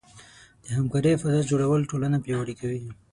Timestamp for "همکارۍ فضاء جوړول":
0.77-1.81